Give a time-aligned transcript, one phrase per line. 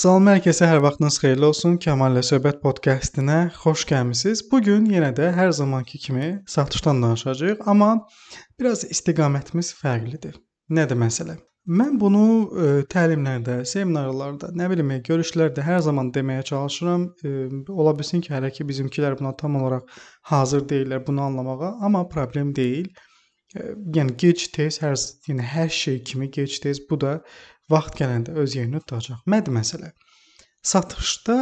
[0.00, 1.74] Salam hər kəsə, hər vaxtınız xeyirli olsun.
[1.84, 4.40] Kamallə söhbət podkastına xoş gəlmisiniz.
[4.48, 7.88] Bu gün yenə də hər zamanki kimi satışdan danışacağıq, amma
[8.56, 10.38] biraz istiqamətimiz fərqlidir.
[10.78, 11.34] Nədir məsələ?
[11.82, 17.06] Mən bunu ə, e, təlimlərdə, seminarlarda, nə bilim, görüşlərdə hər zaman deməyə çalışıram.
[17.20, 20.00] Ə, e, ola bilsin ki, hələ ki bizimkilər buna tam olaraq
[20.32, 22.88] hazır deyillər bunu anlamağa, amma problem deyil.
[23.52, 23.70] Ə, e,
[24.00, 24.96] yəni gec-tez hər
[25.28, 27.18] yəni hər şey kimi gec-tez bu da
[27.70, 29.22] vaxt gələndə öz yerini tutacaq.
[29.30, 29.92] Nədir məsələ?
[30.62, 31.38] Satışda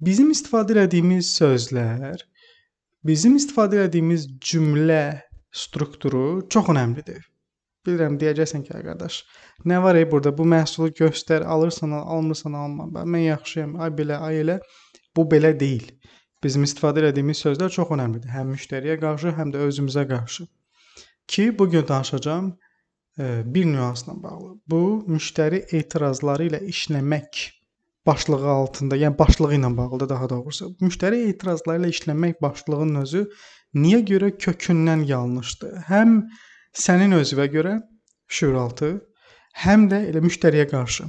[0.00, 2.22] bizim istifadə etdiyimiz sözlər,
[3.06, 5.04] bizim istifadə etdiyimiz cümlə
[5.52, 7.22] strukturu çox əhəmilidir.
[7.86, 9.18] Bilirəm deyəcəksən ki, qardaş,
[9.66, 10.30] nə var ey burada?
[10.38, 12.86] Bu məhsulu göstər, alırsan, al, almırsan, alma.
[13.02, 14.58] Mən yaxşıyam, ay belə, ay elə.
[15.16, 15.88] Bu belə deyil.
[16.42, 18.30] Bizim istifadə etdiyimiz sözlər çox əhəmilidir.
[18.30, 20.46] Həm müştəriyə qarşı, həm də özümüzə qarşı.
[21.26, 22.52] Ki bu gün danışacağım
[23.18, 24.54] bir nüansla bağlı.
[24.68, 27.42] Bu müştəri etirazları ilə işləmək
[28.06, 30.72] başlığı altında, yəni başlığı ilə bağlıdır daha doğrusu.
[30.80, 33.24] Müştəri etirazları ilə işləmək başlığının özü
[33.74, 35.78] niyə görə kökündən yanlışdır?
[35.88, 36.22] Həm
[36.72, 37.78] sənin özünə görə
[38.28, 38.94] şuuraltı,
[39.64, 41.08] həm də elə müştəriyə qarşı.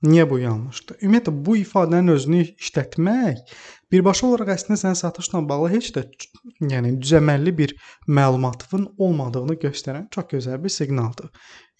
[0.00, 0.96] Niyə bu yanlışdır?
[1.04, 3.40] Ümumiyyətlə bu ifadənin özünü işlətmək
[3.92, 6.04] birbaşa olaraq əslində sənin satışla bağlı heç də
[6.70, 7.74] yəni düzəməlli bir
[8.08, 11.28] məlumatın olmadığını göstərən çox gözəl bir siqnaldır.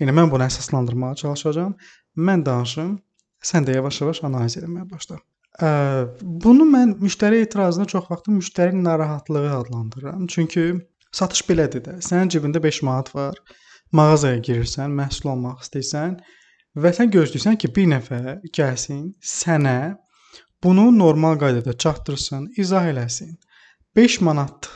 [0.02, 1.72] Yəni mən bunu əsaslandırmağa çalışacağam.
[2.28, 2.98] Mən danışım,
[3.52, 5.16] sən də yavaş-yavaş analiz etməyə başla.
[6.44, 10.26] Bunu mən müştəri etirazını çox vaxt müştəri narahatlığı adlandırıram.
[10.26, 10.66] Çünki
[11.12, 11.96] satış belədir də.
[12.04, 13.40] Sənin cibində 5 manat var.
[13.96, 16.20] Mağazaya girirsən, məhsul almaq istəyirsən
[16.76, 19.96] və sən gözləyirsən ki, bir nəfər gəlsin, sənə
[20.62, 23.36] bunu normal qaydada çatdırsın, izah eləsin.
[23.96, 24.68] 5 manat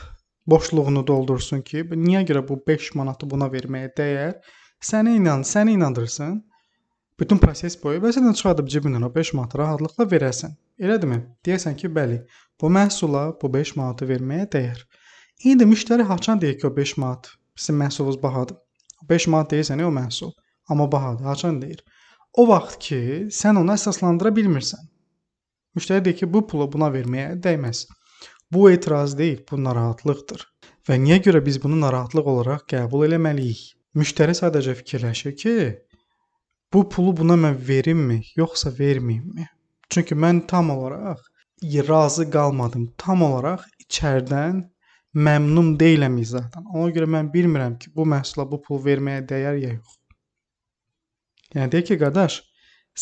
[0.47, 4.35] boşluğunu doldursun ki, niyə görə bu 5 manatı buna verməyə dəyər?
[4.83, 6.43] Səni inan, səni inandırsın.
[7.19, 10.57] Bütün proses boyu və sən çıxardıb cibindən o 5 manatı rahatlıqla verəsən.
[10.79, 11.21] Elədirmi?
[11.47, 12.19] Deyəsən ki, bəli,
[12.61, 14.81] bu məhsula bu 5 manatı verməyə dəyər.
[15.43, 18.57] İndi müştəri haçan deyir ki, o 5 manat sizin məhsulunuz bahadır.
[19.09, 20.35] 5 manat deyirsən, o məhsul.
[20.69, 21.83] Amma bahadır, haçan deyir.
[22.33, 22.99] O vaxt ki,
[23.31, 24.81] sən onu əsaslandıra bilmirsən.
[25.77, 27.85] Müştəri deyir ki, bu pulu buna verməyə dəyməz.
[28.51, 30.45] Bu etiraz deyil, bu narahatlıqdır.
[30.87, 33.61] Və niyə görə biz bunu narahatlıq olaraq qəbul eləməliyik?
[33.95, 35.55] Müştəri sadəcə fikirləşir ki,
[36.73, 39.47] bu pulu buna mən verimmi, yoxsa verməyimmi?
[39.89, 41.23] Çünki mən tam olaraq
[41.63, 42.93] razı qalmadım.
[42.97, 44.63] Tam olaraq içərdən
[45.15, 46.65] məmnun deyiləm izahdan.
[46.73, 49.97] Ona görə mən bilmirəm ki, bu məhsula bu pul verməyə dəyər ya yox.
[51.55, 52.41] Yəni deyir ki, qardaş,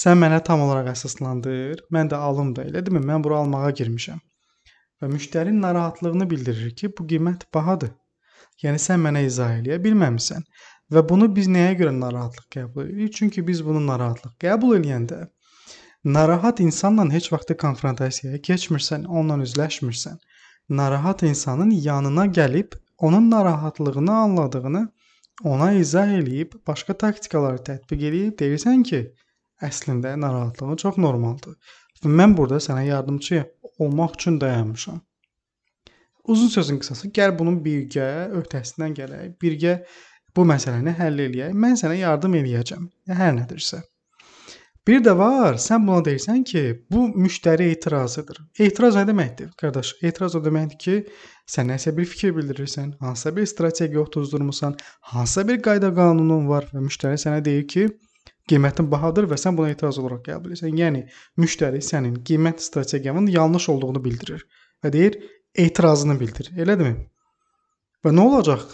[0.03, 3.01] sən mənə tam olaraq əsaslandır, mən də alım da, elədirmi?
[3.09, 4.21] Mən bura almağa girmişəm.
[5.01, 7.91] Və müştərinin narahatlığını bildirir ki, bu qiymət bahadır.
[8.63, 10.45] Yəni sən mənə izah eləyə bilməmisən.
[10.93, 13.15] Və bunu biz nəyə görə narahatlıq qəbul edirik?
[13.17, 15.23] Çünki biz bunu narahatlıq qəbul eləyəndə
[16.17, 20.19] narahat insanla heç vaxt konfrontasiyaya keçmirsən, onunla üzləşmirsən.
[20.69, 24.83] Narahat insanın yanına gəlib onun narahatlığını anladığını
[25.41, 29.01] ona izah eləyib, başqa taktikaları tətbiq eləyib deyirsən ki,
[29.63, 31.57] əslində narahatlığın çox normaldır.
[32.03, 33.43] Və mən burada sənə yardımçı
[33.79, 35.01] olmaq üçün dayanmışam.
[36.23, 39.77] Uzun sözün qısası, gəl bunun birgə öhdəsindən gələk, birgə
[40.35, 41.55] bu məsələni həll eləyək.
[41.65, 42.85] Mən sənə yardım eləyəcəm.
[43.21, 43.81] Hər nədirsə.
[44.87, 46.61] Bir də var, sən buna deyirsən ki,
[46.91, 48.41] bu müştəri etirazıdır.
[48.65, 49.93] Etiraz nə deməkdir, qardaş?
[50.09, 50.95] Etiraz o deməkdir ki,
[51.53, 54.75] sən nəsə bir fikir bildirirsən, hansısa bir strategiya otuzdurmusan,
[55.13, 57.85] hansısa bir qayda qanunun var və müştəri sənə deyir ki,
[58.51, 60.75] qiymətin bahadır və sən buna etiraz olaraq qəbul edirsən.
[60.83, 61.05] Yəni
[61.39, 64.43] müştəri sənin qiymət strategiyanın yanlış olduğunu bildirir
[64.83, 65.19] və deyir,
[65.55, 66.51] etirazını bildir.
[66.59, 66.97] Elədirmi?
[68.03, 68.67] Və nə olacaq?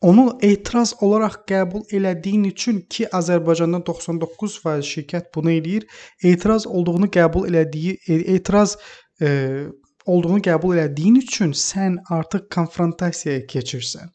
[0.00, 5.86] Onu etiraz olaraq qəbul elədiyin üçün ki, Azərbaycanda 99% şirkət bunu eləyir,
[6.24, 8.76] etiraz olduğunu qəbul elədiyi e, etiraz
[9.20, 9.66] e,
[10.06, 14.08] olduğunu qəbul elədiyin üçün sən artıq konfrontasiyaya keçirsən.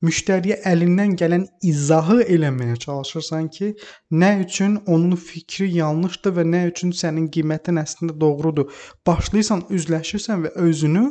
[0.00, 3.74] Müştəriyə əlindən gələn izahı eləməyə çalışırsan ki,
[4.22, 8.72] nə üçün onun fikri yanlışdır və nə üçün sənin qiymətin əslində doğrudur.
[9.06, 11.04] Başlayırsan üzləşirsən və özünü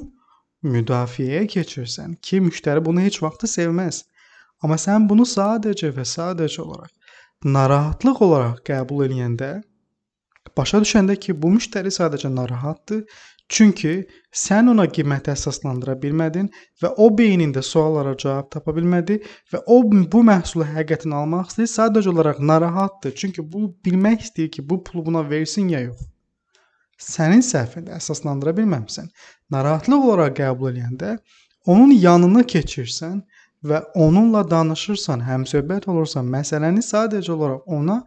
[0.64, 4.04] müdafiəyə keçirsən ki, müştəri bunu heç vaxt sevməz.
[4.64, 6.96] Amma sən bunu sadəcə və sadəcə olaraq
[7.46, 9.50] narahatlıq olaraq qəbul edəndə
[10.58, 13.06] başa düşəndə ki, bu müştəri sadəcə narahatdır,
[13.48, 13.94] çünki
[14.44, 16.50] sən ona qiyməti əsaslandıra bilmədin
[16.82, 19.22] və o beynində suallara cavab tapa bilmədi
[19.54, 24.70] və o bu məhsulu həqiqətən almaq istəyir, sadəcə olaraq narahatdır, çünki bu bilmək istəyir ki,
[24.70, 26.04] bu pulu buna versin ya yox.
[27.00, 29.08] Sənin səhvində əsaslandıra bilməmisən.
[29.56, 31.18] Narahatlıq olaraq qəbul edəndə
[31.66, 33.22] onun yanına keçirsən
[33.64, 38.02] və onunla danışırsan, həmsöhbət olursan, məsələni sadəcə olaraq ona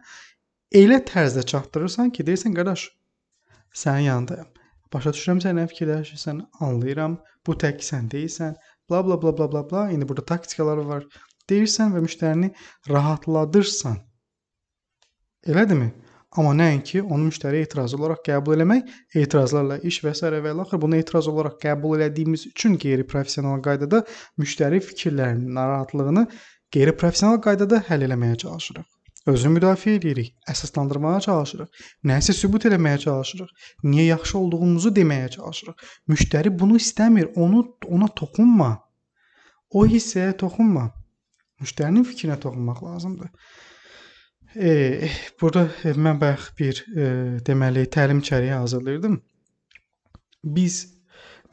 [0.73, 2.87] elə tərzdə çatdırırsan ki, deyirsən qardaş,
[3.83, 4.49] sənin yanındayam.
[4.93, 7.17] Başa düşürəm sən nə fikirləşirsən, anlayıram.
[7.45, 8.53] Bu tək sən deyilsən.
[8.89, 9.89] Bla bla bla bla bla bla.
[9.91, 11.05] İndi burada taktikalar var.
[11.49, 12.51] Deyirsən və müştərini
[12.89, 13.97] rahatladırsan.
[15.49, 15.89] Elədimi?
[16.33, 18.87] Amma nəinki onu müştəri etiraz olaraq qəbul eləmək,
[19.21, 20.31] etirazlarla iş və s.
[20.45, 24.01] və axır bunu etiraz olaraq qəbul elədiyimiz üçün qeyri-professional qaydada
[24.41, 26.25] müştəri fikirlərinin narahatlığını
[26.73, 28.87] qeyri-professional qaydada həll etməyə çalışırıq.
[29.31, 33.51] Özünü müdafiə edirik, əsaslandırmağa çalışırıq, nəyisə sübut etməyə çalışırıq,
[33.85, 35.85] niyə yaxşı olduğumuzu deməyə çalışırıq.
[36.11, 38.71] Müştəri bunu istəmir, onu ona toxunma.
[39.69, 40.89] O hissəyə toxunma.
[41.61, 43.29] Müştərinin fikrinə toxunmaq lazımdır.
[44.55, 45.09] E,
[45.41, 47.05] burada mən bayaq bir e,
[47.45, 49.17] deməli təlim içəriyi hazırlayırdım.
[50.43, 50.79] Biz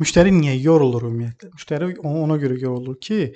[0.03, 1.51] müştəri niyə yorulur ümumiyyətlə?
[1.57, 3.35] Müştəri ona görə yorulur ki,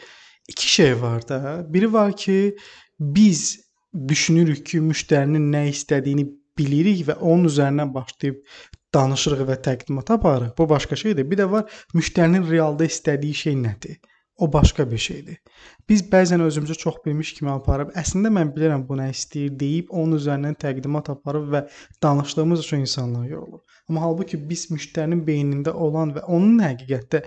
[0.49, 1.41] iki şey var da.
[1.69, 2.57] Biri var ki,
[3.01, 3.61] biz
[4.09, 6.27] düşünürük ki, müştərinin nə istədiyini
[6.59, 8.43] bilirik və onun üzərindən başlayıb
[8.95, 10.59] danışırıq və təqdimat aparırıq.
[10.59, 11.31] Bu başqa şeydir.
[11.31, 13.99] Bir də var müştərinin realda istədiyi şey nədir?
[14.37, 15.37] O başqa bir şeydir.
[15.89, 20.17] Biz bəzən özümüzü çox bilmiş kimi aparıb, əslində mən bilirəm bu nə istəyir deyib onun
[20.19, 21.61] üzərindən təqdimat aparıb və
[22.03, 23.61] danışdığımız üçün insanlar yorulur.
[23.89, 27.21] Amma halbuki biz müştərinin beynində olan və onun həqiqətdə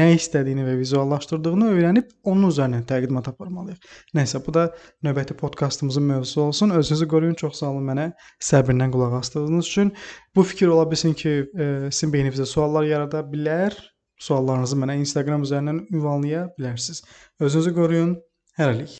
[0.00, 3.86] nə istədiyini və vizuallaşdırdığını öyrənib onun üzərindən təqdimat aparmalıyıq.
[4.18, 4.66] Nəysə, bu da
[5.06, 6.74] növbəti podkastımızın mövzusu olsun.
[6.76, 7.38] Özünüzü qoruyun.
[7.40, 8.10] Çox sağ olun mənə
[8.50, 9.94] səbirlə qulaq asdığınız üçün.
[10.36, 13.78] Bu fikir ola bilsin ki, e, sizin beyninizdə suallar yarada bilər.
[14.20, 17.02] Suallarınızı mənə Instagram üzərindən ünvanlaya bilərsiniz.
[17.40, 18.16] Özünüzü qoruyun.
[18.58, 18.88] Hələlik.